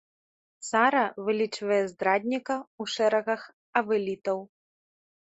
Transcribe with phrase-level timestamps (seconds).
[0.69, 3.41] Сара вылічвае здрадніка ў шэрагах
[3.83, 4.37] авелітаў.